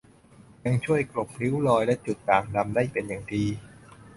[0.65, 3.45] ยังช่วยกลบริ้วรอย และจุดด่างดำได้เป็นอย่างดี